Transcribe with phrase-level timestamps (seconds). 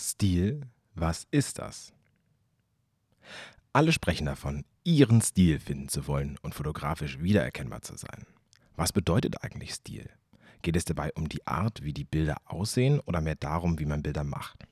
[0.00, 0.62] Stil,
[0.94, 1.92] was ist das?
[3.74, 8.26] Alle sprechen davon, ihren Stil finden zu wollen und fotografisch wiedererkennbar zu sein.
[8.76, 10.08] Was bedeutet eigentlich Stil?
[10.62, 14.02] Geht es dabei um die Art, wie die Bilder aussehen oder mehr darum, wie man
[14.02, 14.64] Bilder macht?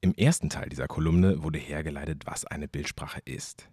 [0.00, 3.68] Im ersten Teil dieser Kolumne wurde hergeleitet, was eine Bildsprache ist.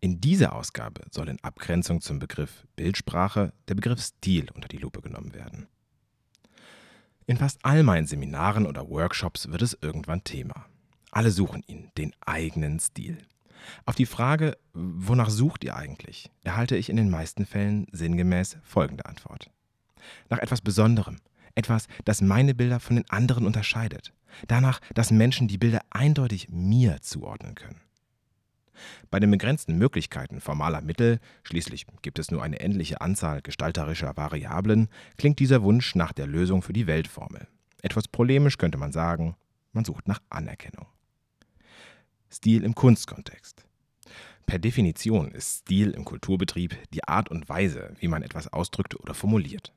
[0.00, 5.02] In dieser Ausgabe soll in Abgrenzung zum Begriff Bildsprache der Begriff Stil unter die Lupe
[5.02, 5.68] genommen werden.
[7.28, 10.64] In fast all meinen Seminaren oder Workshops wird es irgendwann Thema.
[11.10, 13.18] Alle suchen ihn, den eigenen Stil.
[13.84, 19.04] Auf die Frage, wonach sucht ihr eigentlich, erhalte ich in den meisten Fällen sinngemäß folgende
[19.04, 19.50] Antwort.
[20.30, 21.18] Nach etwas Besonderem,
[21.54, 24.14] etwas, das meine Bilder von den anderen unterscheidet.
[24.46, 27.82] Danach, dass Menschen die Bilder eindeutig mir zuordnen können.
[29.10, 34.88] Bei den begrenzten Möglichkeiten formaler Mittel, schließlich gibt es nur eine endliche Anzahl gestalterischer Variablen,
[35.16, 37.46] klingt dieser Wunsch nach der Lösung für die Weltformel.
[37.82, 39.36] Etwas polemisch könnte man sagen,
[39.72, 40.86] man sucht nach Anerkennung.
[42.30, 43.64] Stil im Kunstkontext.
[44.46, 49.14] Per Definition ist Stil im Kulturbetrieb die Art und Weise, wie man etwas ausdrückt oder
[49.14, 49.72] formuliert.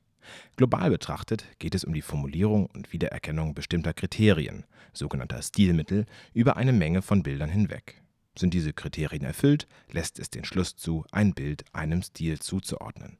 [0.56, 6.72] Global betrachtet geht es um die Formulierung und Wiedererkennung bestimmter Kriterien, sogenannter Stilmittel, über eine
[6.72, 8.02] Menge von Bildern hinweg.
[8.36, 13.18] Sind diese Kriterien erfüllt, lässt es den Schluss zu, ein Bild einem Stil zuzuordnen.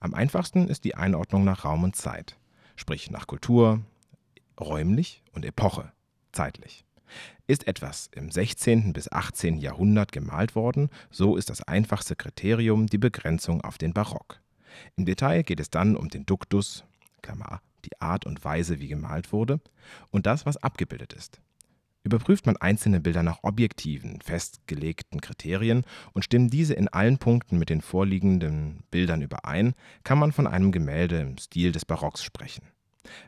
[0.00, 2.36] Am einfachsten ist die Einordnung nach Raum und Zeit,
[2.76, 3.82] sprich nach Kultur,
[4.60, 5.92] räumlich und Epoche,
[6.32, 6.84] zeitlich.
[7.46, 8.92] Ist etwas im 16.
[8.92, 9.58] bis 18.
[9.58, 14.40] Jahrhundert gemalt worden, so ist das einfachste Kriterium die Begrenzung auf den Barock.
[14.96, 16.84] Im Detail geht es dann um den Duktus,
[17.22, 19.60] Klammer, die Art und Weise, wie gemalt wurde,
[20.10, 21.40] und das, was abgebildet ist.
[22.08, 27.68] Überprüft man einzelne Bilder nach objektiven, festgelegten Kriterien und stimmen diese in allen Punkten mit
[27.68, 32.62] den vorliegenden Bildern überein, kann man von einem Gemälde im Stil des Barocks sprechen.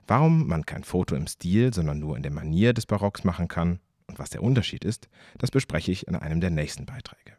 [0.06, 3.80] Warum man kein Foto im Stil, sondern nur in der Manier des Barocks machen kann
[4.06, 7.36] und was der Unterschied ist, das bespreche ich in einem der nächsten Beiträge.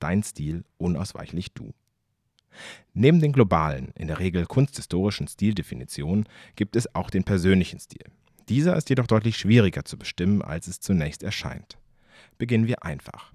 [0.00, 1.72] Dein Stil unausweichlich du.
[2.94, 8.06] Neben den globalen, in der Regel kunsthistorischen Stildefinitionen gibt es auch den persönlichen Stil.
[8.48, 11.78] Dieser ist jedoch deutlich schwieriger zu bestimmen, als es zunächst erscheint.
[12.38, 13.32] Beginnen wir einfach.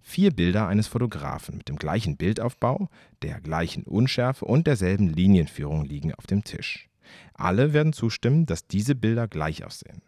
[0.00, 2.88] Vier Bilder eines Fotografen mit dem gleichen Bildaufbau,
[3.22, 6.88] der gleichen Unschärfe und derselben Linienführung liegen auf dem Tisch.
[7.34, 10.02] Alle werden zustimmen, dass diese Bilder gleich aussehen.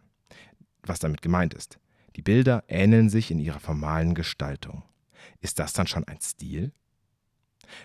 [0.83, 1.79] Was damit gemeint ist,
[2.17, 4.83] die Bilder ähneln sich in ihrer formalen Gestaltung.
[5.41, 6.73] Ist das dann schon ein Stil?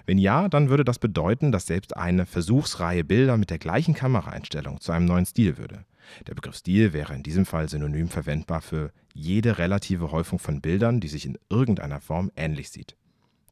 [0.06, 4.80] Wenn ja, dann würde das bedeuten, dass selbst eine Versuchsreihe Bilder mit der gleichen Kameraeinstellung
[4.82, 5.86] zu einem neuen Stil würde.
[6.28, 11.00] Der Begriff Stil wäre in diesem Fall synonym verwendbar für jede relative Häufung von Bildern,
[11.00, 12.96] die sich in irgendeiner Form ähnlich sieht.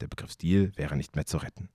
[0.02, 1.70] Der Begriff Stil wäre nicht mehr zu retten.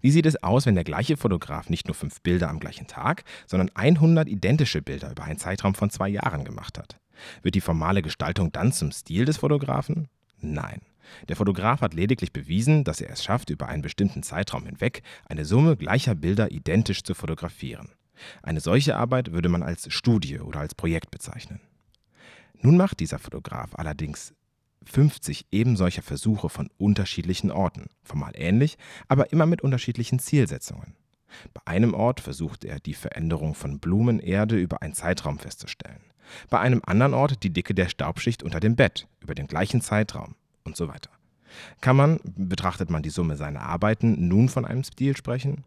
[0.00, 3.24] Wie sieht es aus, wenn der gleiche Fotograf nicht nur fünf Bilder am gleichen Tag,
[3.46, 6.98] sondern 100 identische Bilder über einen Zeitraum von zwei Jahren gemacht hat?
[7.42, 10.08] Wird die formale Gestaltung dann zum Stil des Fotografen?
[10.40, 10.80] Nein.
[11.28, 15.44] Der Fotograf hat lediglich bewiesen, dass er es schafft, über einen bestimmten Zeitraum hinweg eine
[15.44, 17.90] Summe gleicher Bilder identisch zu fotografieren.
[18.42, 21.60] Eine solche Arbeit würde man als Studie oder als Projekt bezeichnen.
[22.60, 24.34] Nun macht dieser Fotograf allerdings
[24.84, 28.78] 50 eben solcher Versuche von unterschiedlichen Orten, formal ähnlich,
[29.08, 30.94] aber immer mit unterschiedlichen Zielsetzungen.
[31.54, 36.02] Bei einem Ort versucht er, die Veränderung von Blumenerde über einen Zeitraum festzustellen.
[36.50, 40.34] Bei einem anderen Ort die Dicke der Staubschicht unter dem Bett über den gleichen Zeitraum
[40.64, 41.10] und so weiter.
[41.80, 45.64] Kann man, betrachtet man die Summe seiner Arbeiten, nun von einem Stil sprechen?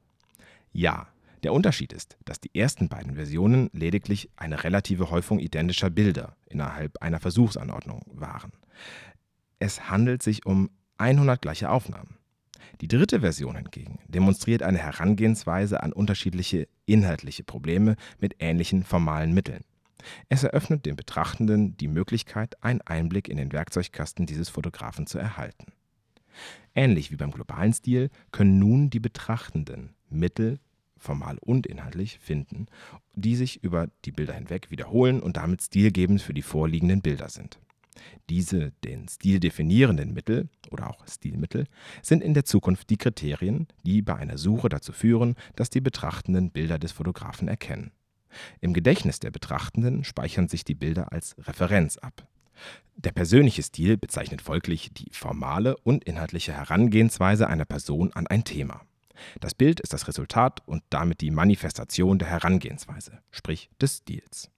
[0.72, 1.08] Ja,
[1.46, 7.02] der Unterschied ist, dass die ersten beiden Versionen lediglich eine relative Häufung identischer Bilder innerhalb
[7.04, 8.52] einer Versuchsanordnung waren.
[9.60, 12.18] Es handelt sich um 100 gleiche Aufnahmen.
[12.82, 19.64] Die dritte Version hingegen demonstriert eine Herangehensweise an unterschiedliche inhaltliche Probleme mit ähnlichen formalen Mitteln.
[20.30, 25.74] Es eröffnet den Betrachtenden die Möglichkeit, einen Einblick in den Werkzeugkasten dieses Fotografen zu erhalten.
[26.74, 30.60] Ähnlich wie beim globalen Stil können nun die Betrachtenden Mittel,
[30.98, 32.68] formal und inhaltlich, finden,
[33.14, 37.60] die sich über die Bilder hinweg wiederholen und damit stilgebend für die vorliegenden Bilder sind.
[38.30, 41.66] Diese den Stil definierenden Mittel oder auch Stilmittel
[42.02, 46.52] sind in der Zukunft die Kriterien, die bei einer Suche dazu führen, dass die Betrachtenden
[46.52, 47.92] Bilder des Fotografen erkennen.
[48.60, 52.28] Im Gedächtnis der Betrachtenden speichern sich die Bilder als Referenz ab.
[52.96, 58.82] Der persönliche Stil bezeichnet folglich die formale und inhaltliche Herangehensweise einer Person an ein Thema.
[59.40, 64.50] Das Bild ist das Resultat und damit die Manifestation der Herangehensweise, sprich des Stils.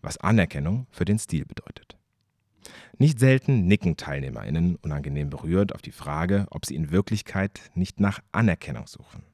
[0.00, 1.96] Was Anerkennung für den Stil bedeutet.
[2.98, 8.20] Nicht selten nicken TeilnehmerInnen unangenehm berührt auf die Frage, ob sie in Wirklichkeit nicht nach
[8.30, 9.24] Anerkennung suchen.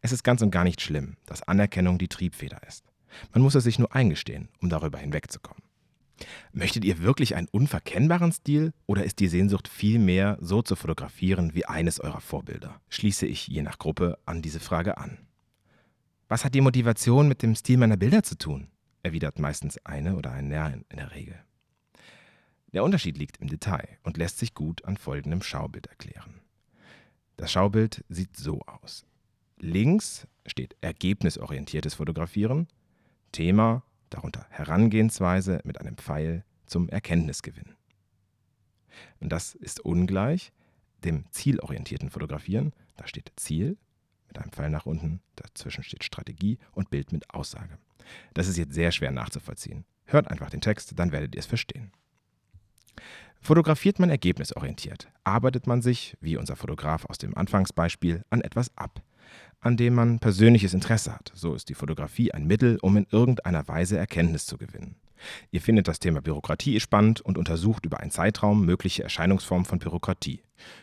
[0.00, 2.84] Es ist ganz und gar nicht schlimm, dass Anerkennung die Triebfeder ist.
[3.32, 5.62] Man muss es sich nur eingestehen, um darüber hinwegzukommen.
[6.52, 11.66] Möchtet ihr wirklich einen unverkennbaren Stil oder ist die Sehnsucht vielmehr, so zu fotografieren wie
[11.66, 12.80] eines eurer Vorbilder?
[12.88, 15.18] Schließe ich je nach Gruppe an diese Frage an.
[16.28, 18.68] Was hat die Motivation mit dem Stil meiner Bilder zu tun?
[19.02, 21.38] erwidert meistens eine oder ein Nerv in der Regel.
[22.72, 26.40] Der Unterschied liegt im Detail und lässt sich gut an folgendem Schaubild erklären.
[27.36, 29.06] Das Schaubild sieht so aus.
[29.58, 32.66] Links steht ergebnisorientiertes Fotografieren,
[33.30, 37.74] Thema darunter Herangehensweise mit einem Pfeil zum Erkenntnisgewinn.
[39.20, 40.52] Und das ist ungleich
[41.04, 42.72] dem zielorientierten Fotografieren.
[42.96, 43.76] Da steht Ziel
[44.28, 47.78] mit einem Pfeil nach unten, dazwischen steht Strategie und Bild mit Aussage.
[48.34, 49.84] Das ist jetzt sehr schwer nachzuvollziehen.
[50.06, 51.92] Hört einfach den Text, dann werdet ihr es verstehen.
[53.40, 59.02] Fotografiert man ergebnisorientiert, arbeitet man sich, wie unser Fotograf aus dem Anfangsbeispiel, an etwas ab
[59.66, 61.32] an dem man persönliches Interesse hat.
[61.34, 64.96] So ist die Fotografie ein Mittel, um in irgendeiner Weise Erkenntnis zu gewinnen.
[65.50, 70.42] Ihr findet das Thema Bürokratie spannend und untersucht über einen Zeitraum mögliche Erscheinungsformen von Bürokratie.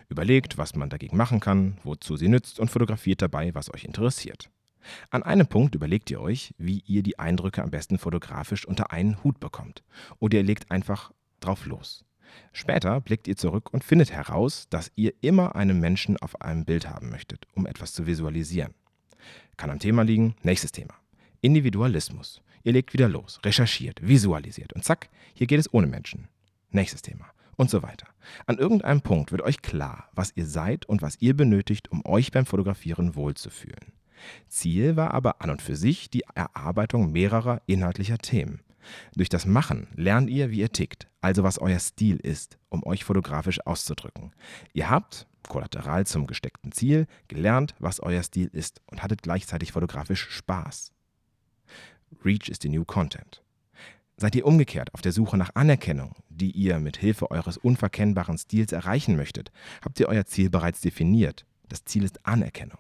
[0.10, 4.50] Überlegt, was man dagegen machen kann, wozu sie nützt und fotografiert dabei, was euch interessiert.
[5.10, 9.24] An einem Punkt überlegt ihr euch, wie ihr die Eindrücke am besten fotografisch unter einen
[9.24, 9.84] Hut bekommt.
[10.20, 12.04] Oder ihr legt einfach drauf los.
[12.52, 16.90] Später blickt ihr zurück und findet heraus, dass ihr immer einen Menschen auf einem Bild
[16.90, 18.74] haben möchtet, um etwas zu visualisieren.
[19.58, 20.36] Kann am Thema liegen.
[20.44, 20.94] Nächstes Thema.
[21.42, 22.42] Individualismus.
[22.64, 26.30] Ihr legt wieder los, recherchiert, visualisiert und zack, hier geht es ohne Menschen.
[26.72, 27.26] Nächstes Thema.
[27.56, 28.08] Und so weiter.
[28.48, 32.32] An irgendeinem Punkt wird euch klar, was ihr seid und was ihr benötigt, um euch
[32.32, 33.94] beim Fotografieren wohlzufühlen.
[34.48, 38.62] Ziel war aber an und für sich die Erarbeitung mehrerer inhaltlicher Themen.
[39.16, 43.04] Durch das Machen lernt ihr, wie ihr tickt, also was euer Stil ist, um euch
[43.04, 44.32] fotografisch auszudrücken.
[44.74, 50.30] Ihr habt, kollateral zum gesteckten Ziel, gelernt, was euer Stil ist und hattet gleichzeitig fotografisch
[50.30, 50.92] Spaß.
[52.24, 53.42] Reach is the new content.
[54.18, 58.72] Seid ihr umgekehrt auf der Suche nach Anerkennung, die ihr mit Hilfe eures unverkennbaren Stils
[58.72, 59.52] erreichen möchtet,
[59.84, 61.46] habt ihr euer Ziel bereits definiert.
[61.68, 62.78] Das Ziel ist Anerkennung.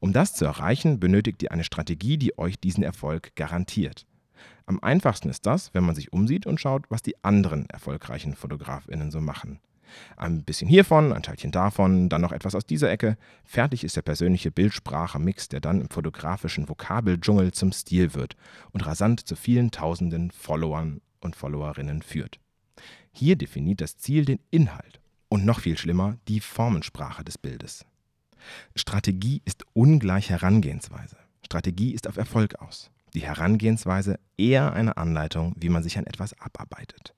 [0.00, 4.06] Um das zu erreichen, benötigt ihr eine Strategie, die euch diesen Erfolg garantiert.
[4.66, 9.10] Am einfachsten ist das, wenn man sich umsieht und schaut, was die anderen erfolgreichen Fotografinnen
[9.10, 9.60] so machen.
[10.16, 13.16] Ein bisschen hiervon, ein Teilchen davon, dann noch etwas aus dieser Ecke.
[13.44, 18.36] Fertig ist der persönliche Bildsprache-Mix, der dann im fotografischen Vokabeldschungel zum Stil wird
[18.72, 22.38] und rasant zu vielen tausenden Followern und Followerinnen führt.
[23.12, 27.84] Hier definiert das Ziel den Inhalt und noch viel schlimmer die Formensprache des Bildes.
[28.76, 31.16] Strategie ist ungleich Herangehensweise.
[31.42, 36.38] Strategie ist auf Erfolg aus die Herangehensweise eher eine Anleitung, wie man sich an etwas
[36.40, 37.14] abarbeitet.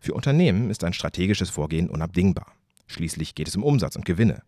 [0.00, 2.52] Für Unternehmen ist ein strategisches Vorgehen unabdingbar.
[2.86, 4.42] Schließlich geht es um Umsatz und Gewinne.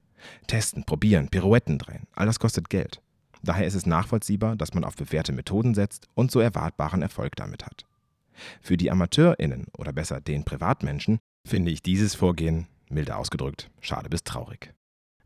[0.47, 3.01] Testen, probieren, Pirouetten drehen, all das kostet Geld.
[3.43, 7.65] Daher ist es nachvollziehbar, dass man auf bewährte Methoden setzt und so erwartbaren Erfolg damit
[7.65, 7.85] hat.
[8.61, 14.25] Für die AmateurInnen oder besser den Privatmenschen finde ich dieses Vorgehen, milde ausgedrückt, schade bis
[14.25, 14.75] traurig.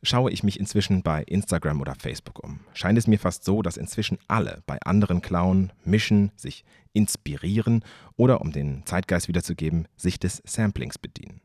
[0.03, 3.77] Schaue ich mich inzwischen bei Instagram oder Facebook um, scheint es mir fast so, dass
[3.77, 6.65] inzwischen alle bei anderen klauen, mischen, sich
[6.95, 7.85] inspirieren
[8.17, 11.43] oder, um den Zeitgeist wiederzugeben, sich des Samplings bedienen.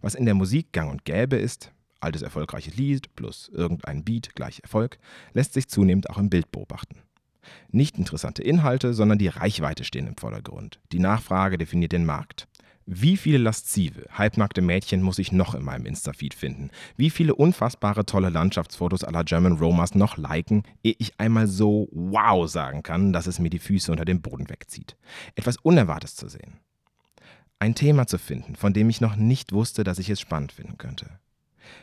[0.00, 1.70] Was in der Musik gang und gäbe ist,
[2.00, 4.98] altes erfolgreiches Lied plus irgendein Beat gleich Erfolg,
[5.34, 7.02] lässt sich zunehmend auch im Bild beobachten.
[7.70, 10.80] Nicht interessante Inhalte, sondern die Reichweite stehen im Vordergrund.
[10.92, 12.46] Die Nachfrage definiert den Markt.
[12.90, 16.70] Wie viele laszive, halbnackte Mädchen muss ich noch in meinem Insta-Feed finden?
[16.96, 22.48] Wie viele unfassbare tolle Landschaftsfotos aller German Romas noch liken, ehe ich einmal so wow
[22.48, 24.96] sagen kann, dass es mir die Füße unter dem Boden wegzieht?
[25.34, 26.60] Etwas Unerwartetes zu sehen.
[27.58, 30.78] Ein Thema zu finden, von dem ich noch nicht wusste, dass ich es spannend finden
[30.78, 31.10] könnte.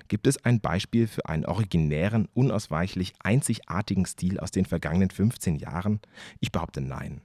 [0.07, 5.99] Gibt es ein Beispiel für einen originären, unausweichlich einzigartigen Stil aus den vergangenen 15 Jahren?
[6.39, 7.21] Ich behaupte nein.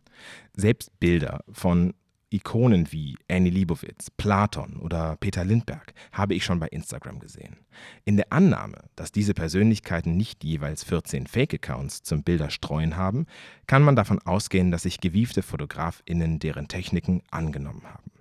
[0.55, 1.95] Selbst Bilder von
[2.33, 7.57] Ikonen wie Annie Liebowitz, Platon oder Peter Lindbergh habe ich schon bei Instagram gesehen.
[8.05, 13.27] In der Annahme, dass diese Persönlichkeiten nicht jeweils 14 Fake-Accounts zum Bilderstreuen haben,
[13.67, 18.13] kann man davon ausgehen, dass sich gewiefte FotografInnen deren Techniken angenommen haben.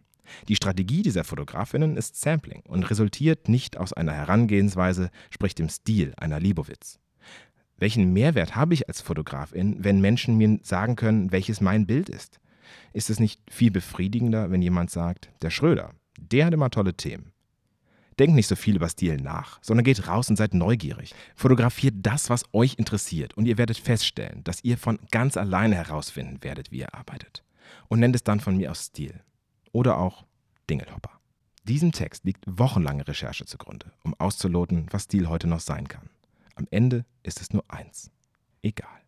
[0.47, 6.13] Die Strategie dieser Fotografinnen ist Sampling und resultiert nicht aus einer Herangehensweise, sprich dem Stil
[6.17, 6.99] einer Liebowitz.
[7.77, 12.39] Welchen Mehrwert habe ich als Fotografin, wenn Menschen mir sagen können, welches mein Bild ist?
[12.93, 17.31] Ist es nicht viel befriedigender, wenn jemand sagt, der Schröder, der hat immer tolle Themen.
[18.19, 21.15] Denkt nicht so viel über Stil nach, sondern geht raus und seid neugierig.
[21.35, 26.43] Fotografiert das, was euch interessiert und ihr werdet feststellen, dass ihr von ganz alleine herausfinden
[26.43, 27.43] werdet, wie ihr arbeitet.
[27.87, 29.21] Und nennt es dann von mir aus Stil.
[29.71, 30.25] Oder auch
[30.69, 31.11] Dingelhopper.
[31.63, 36.09] Diesem Text liegt wochenlange Recherche zugrunde, um auszuloten, was Stil heute noch sein kann.
[36.55, 38.11] Am Ende ist es nur eins.
[38.61, 38.99] Egal.